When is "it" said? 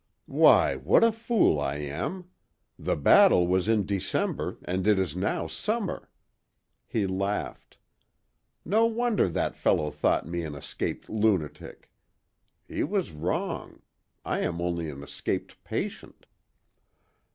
4.87-4.97